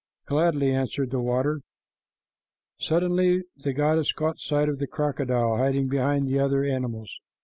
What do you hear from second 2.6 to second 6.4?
Suddenly the goddess caught sight of the crocodile hiding behind the